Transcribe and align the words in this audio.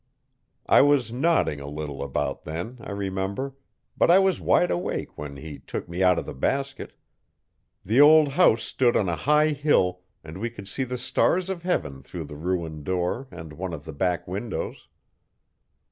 I 0.65 0.81
was 0.81 1.11
nodding 1.11 1.59
a 1.61 1.67
little 1.69 2.01
about 2.01 2.43
then, 2.43 2.79
I 2.81 2.89
remember; 2.89 3.53
but 3.95 4.09
I 4.09 4.17
was 4.17 4.41
wide 4.41 4.71
awake 4.71 5.15
when 5.15 5.37
he 5.37 5.59
took 5.59 5.87
me 5.87 6.01
out 6.01 6.17
of 6.17 6.25
the 6.25 6.33
basket 6.33 6.93
The 7.85 8.01
old 8.01 8.29
house 8.29 8.63
stood 8.63 8.97
on 8.97 9.07
a 9.09 9.15
high 9.15 9.49
hill, 9.49 10.01
and 10.23 10.39
we 10.39 10.49
could 10.49 10.67
see 10.67 10.85
the 10.85 10.97
stars 10.97 11.51
of 11.51 11.61
heaven 11.61 12.01
through 12.01 12.23
the 12.23 12.35
ruined 12.35 12.83
door 12.83 13.27
and 13.29 13.53
one 13.53 13.73
of 13.73 13.85
the 13.85 13.93
back 13.93 14.27
windows. 14.27 14.87